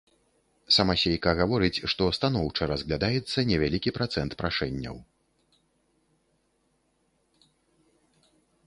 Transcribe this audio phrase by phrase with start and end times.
[0.75, 4.99] Самасейка гаворыць, што станоўча разглядаецца невялікі працэнт прашэнняў.